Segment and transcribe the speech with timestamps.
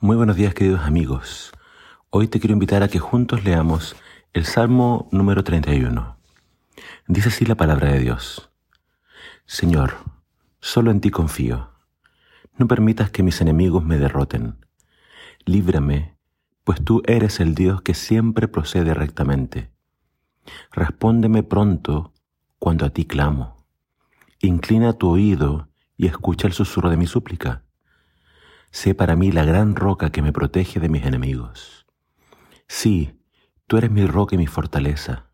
[0.00, 1.50] Muy buenos días queridos amigos.
[2.10, 3.96] Hoy te quiero invitar a que juntos leamos
[4.32, 6.16] el Salmo número 31.
[7.08, 8.48] Dice así la palabra de Dios.
[9.44, 9.94] Señor,
[10.60, 11.72] solo en ti confío.
[12.56, 14.64] No permitas que mis enemigos me derroten.
[15.44, 16.16] Líbrame,
[16.62, 19.72] pues tú eres el Dios que siempre procede rectamente.
[20.70, 22.12] Respóndeme pronto
[22.60, 23.66] cuando a ti clamo.
[24.38, 27.64] Inclina tu oído y escucha el susurro de mi súplica
[28.70, 31.86] sé para mí la gran roca que me protege de mis enemigos.
[32.66, 33.18] Sí,
[33.66, 35.26] tú eres mi roca y mi fortaleza.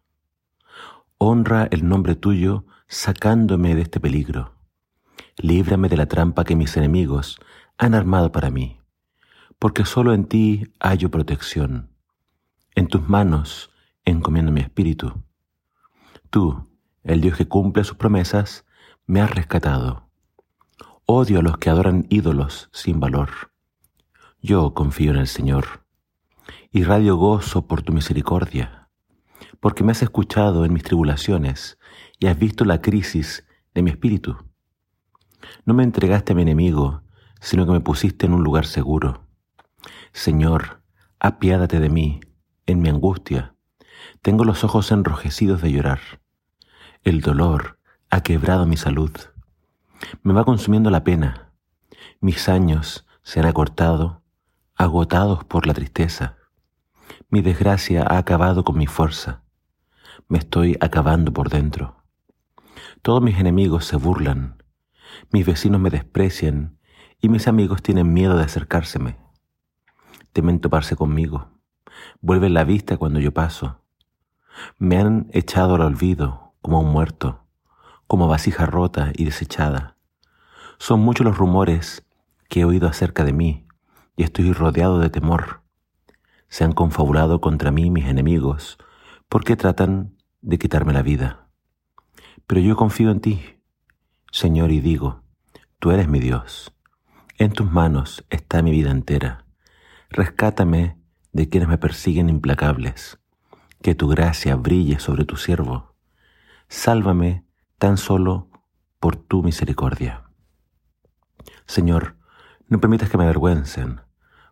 [1.19, 4.55] Honra el nombre tuyo sacándome de este peligro.
[5.37, 7.39] Líbrame de la trampa que mis enemigos
[7.79, 8.79] han armado para mí,
[9.59, 11.91] porque solo en ti hallo protección.
[12.75, 13.71] En tus manos
[14.05, 15.25] encomiendo mi espíritu.
[16.31, 16.69] Tú,
[17.03, 18.65] el Dios que cumple sus promesas,
[19.07, 20.04] me has rescatado.
[21.07, 23.53] Odio a los que adoran ídolos sin valor.
[24.41, 25.85] Yo confío en el Señor.
[26.71, 28.89] y radio gozo por tu misericordia,
[29.61, 31.79] porque me has escuchado en mis tribulaciones
[32.19, 34.39] y has visto la crisis de mi espíritu.
[35.67, 37.03] No me entregaste a mi enemigo,
[37.39, 39.27] sino que me pusiste en un lugar seguro.
[40.13, 40.83] Señor,
[41.21, 42.21] apiádate de mí
[42.65, 43.55] en mi angustia.
[44.23, 46.01] Tengo los ojos enrojecidos de llorar.
[47.03, 49.13] El dolor ha quebrado mi salud.
[50.23, 51.53] Me va consumiendo la pena.
[52.21, 54.23] Mis años se han acortado,
[54.75, 56.37] agotados por la tristeza.
[57.29, 59.43] Mi desgracia ha acabado con mi fuerza.
[60.29, 61.97] Me estoy acabando por dentro.
[63.03, 64.63] Todos mis enemigos se burlan.
[65.31, 66.79] Mis vecinos me desprecian
[67.21, 69.17] y mis amigos tienen miedo de acercárseme.
[70.33, 71.49] Temen toparse conmigo.
[72.21, 73.81] Vuelven la vista cuando yo paso.
[74.79, 77.45] Me han echado al olvido como un muerto,
[78.07, 79.94] como vasija rota y desechada.
[80.79, 82.05] Son muchos los rumores
[82.49, 83.67] que he oído acerca de mí
[84.17, 85.63] y estoy rodeado de temor.
[86.49, 88.79] Se han confabulado contra mí mis enemigos
[89.29, 91.49] porque tratan de quitarme la vida.
[92.47, 93.43] Pero yo confío en ti,
[94.31, 95.23] Señor, y digo,
[95.79, 96.73] tú eres mi Dios.
[97.39, 99.45] En tus manos está mi vida entera.
[100.11, 100.97] Rescátame
[101.33, 103.19] de quienes me persiguen implacables.
[103.83, 105.95] Que tu gracia brille sobre tu siervo.
[106.69, 107.45] Sálvame
[107.79, 108.49] tan solo
[109.01, 110.24] por tu misericordia.
[111.67, 112.17] Señor,
[112.69, 114.01] no permitas que me avergüencen,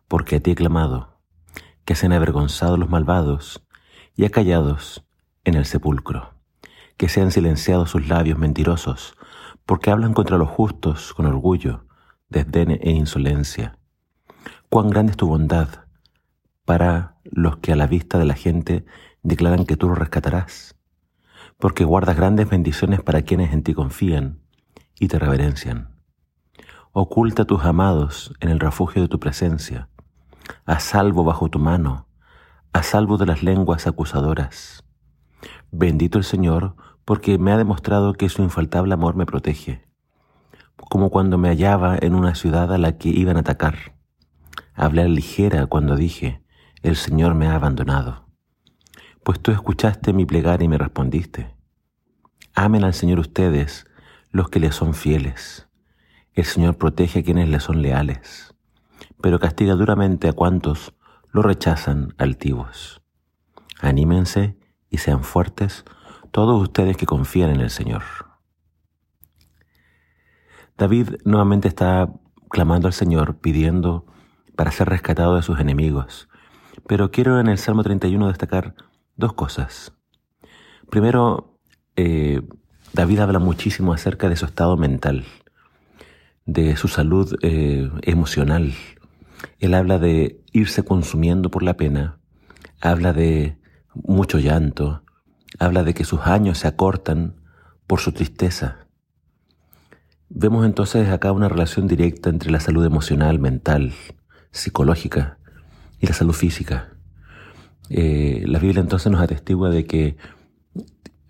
[0.07, 1.19] porque a ti he clamado,
[1.85, 3.65] que sean avergonzados los malvados
[4.15, 5.05] y acallados
[5.43, 6.33] en el sepulcro,
[6.97, 9.15] que sean silenciados sus labios mentirosos,
[9.65, 11.85] porque hablan contra los justos con orgullo,
[12.29, 13.77] desdén e insolencia.
[14.69, 15.69] Cuán grande es tu bondad
[16.65, 18.85] para los que a la vista de la gente
[19.21, 20.75] declaran que tú los rescatarás,
[21.57, 24.39] porque guardas grandes bendiciones para quienes en ti confían
[24.99, 25.92] y te reverencian.
[26.95, 29.89] Oculta a tus amados en el refugio de tu presencia,
[30.63, 32.05] a salvo bajo tu mano,
[32.71, 34.83] a salvo de las lenguas acusadoras.
[35.71, 39.87] Bendito el Señor, porque me ha demostrado que su infaltable amor me protege,
[40.75, 43.95] como cuando me hallaba en una ciudad a la que iban a atacar.
[44.75, 46.43] Hablé ligera cuando dije,
[46.83, 48.27] el Señor me ha abandonado.
[49.23, 51.55] Pues tú escuchaste mi plegaria y me respondiste.
[52.53, 53.87] Amen al Señor ustedes,
[54.29, 55.67] los que le son fieles.
[56.35, 58.55] El Señor protege a quienes le son leales,
[59.21, 60.95] pero castiga duramente a cuantos
[61.31, 63.03] lo rechazan altivos.
[63.81, 64.57] Anímense
[64.89, 65.85] y sean fuertes
[66.31, 68.01] todos ustedes que confían en el Señor.
[70.75, 72.11] David nuevamente está
[72.49, 74.07] clamando al Señor pidiendo
[74.55, 76.29] para ser rescatado de sus enemigos,
[76.87, 78.73] pero quiero en el Salmo 31 destacar
[79.15, 79.93] dos cosas.
[80.89, 81.59] Primero,
[81.95, 82.41] eh,
[82.91, 85.25] David habla muchísimo acerca de su estado mental
[86.45, 88.73] de su salud eh, emocional.
[89.59, 92.19] Él habla de irse consumiendo por la pena,
[92.81, 93.57] habla de
[93.93, 95.03] mucho llanto,
[95.59, 97.35] habla de que sus años se acortan
[97.87, 98.87] por su tristeza.
[100.29, 103.93] Vemos entonces acá una relación directa entre la salud emocional, mental,
[104.51, 105.37] psicológica
[105.99, 106.93] y la salud física.
[107.89, 110.17] Eh, la Biblia entonces nos atestigua de que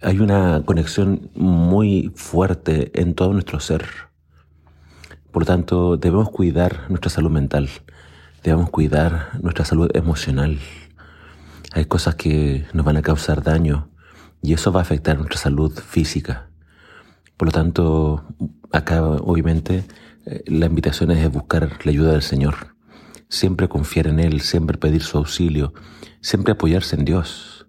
[0.01, 3.85] hay una conexión muy fuerte en todo nuestro ser
[5.33, 7.67] por lo tanto, debemos cuidar nuestra salud mental,
[8.43, 10.59] debemos cuidar nuestra salud emocional.
[11.71, 13.89] Hay cosas que nos van a causar daño
[14.43, 16.49] y eso va a afectar nuestra salud física.
[17.35, 18.23] Por lo tanto,
[18.71, 19.85] acá obviamente
[20.27, 22.75] eh, la invitación es buscar la ayuda del Señor.
[23.27, 25.73] Siempre confiar en Él, siempre pedir su auxilio,
[26.21, 27.65] siempre apoyarse en Dios.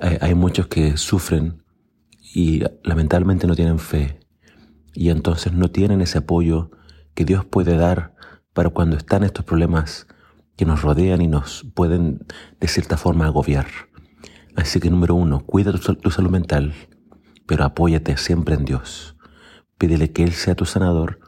[0.00, 1.62] Hay, hay muchos que sufren
[2.34, 4.21] y lamentablemente no tienen fe
[4.94, 6.70] y entonces no tienen ese apoyo
[7.14, 8.14] que Dios puede dar
[8.52, 10.06] para cuando están estos problemas
[10.56, 12.26] que nos rodean y nos pueden
[12.60, 13.66] de cierta forma agobiar.
[14.54, 16.74] Así que número uno, cuida tu, salud mental,
[17.46, 19.16] pero apóyate siempre en Dios.
[19.78, 21.20] Pídele que Él sea tu sanador,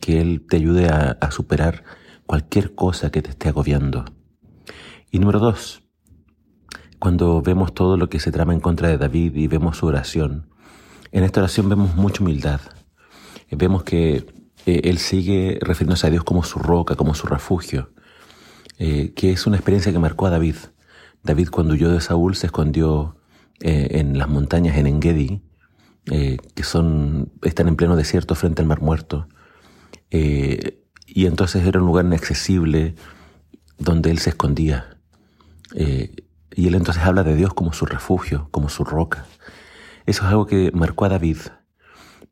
[0.00, 1.84] que Él te ayude a, a superar
[2.26, 4.04] cualquier cosa que te esté agobiando.
[5.10, 5.82] Y número dos,
[6.98, 10.50] cuando vemos todo lo que se trama en contra de David y vemos su oración,
[11.12, 12.60] en esta oración vemos mucha humildad.
[13.50, 14.26] Vemos que
[14.66, 17.90] eh, él sigue refiriéndose a Dios como su roca, como su refugio,
[18.78, 20.56] eh, que es una experiencia que marcó a David.
[21.22, 23.16] David cuando huyó de Saúl se escondió
[23.60, 25.42] eh, en las montañas en Engedi,
[26.06, 29.26] que son, están en pleno desierto frente al Mar Muerto.
[30.10, 32.94] y entonces era un lugar inaccesible
[33.78, 34.98] donde él se escondía.
[35.74, 39.24] y él entonces habla de Dios como su refugio, como su roca.
[40.04, 41.38] Eso es algo que marcó a David.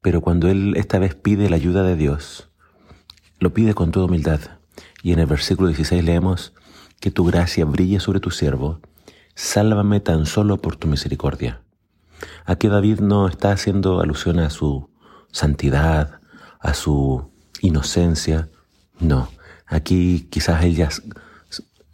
[0.02, 2.50] Pero cuando él esta vez pide la ayuda de Dios,
[3.38, 4.40] lo pide con toda humildad.
[5.02, 6.52] Y en el versículo 16 leemos,
[7.00, 8.80] que tu gracia brille sobre tu siervo,
[9.34, 11.62] sálvame tan solo por tu misericordia.
[12.44, 14.90] Aquí David no está haciendo alusión a su
[15.32, 16.20] santidad,
[16.60, 18.50] a su inocencia,
[19.00, 19.28] no.
[19.66, 20.90] Aquí quizás él ya,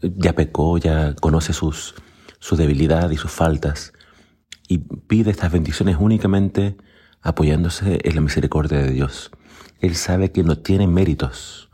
[0.02, 1.94] ya pecó, ya conoce sus,
[2.38, 3.92] su debilidad y sus faltas
[4.68, 6.76] y pide estas bendiciones únicamente
[7.22, 9.30] apoyándose en la misericordia de Dios.
[9.80, 11.70] Él sabe que no tiene méritos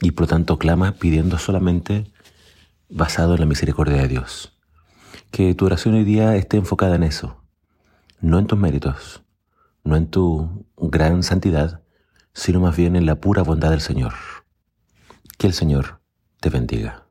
[0.00, 2.10] y por tanto clama pidiendo solamente
[2.88, 4.56] basado en la misericordia de Dios.
[5.30, 7.42] Que tu oración hoy día esté enfocada en eso,
[8.20, 9.22] no en tus méritos,
[9.82, 11.82] no en tu gran santidad,
[12.32, 14.14] sino más bien en la pura bondad del Señor.
[15.38, 16.00] Que el Señor
[16.40, 17.03] te bendiga.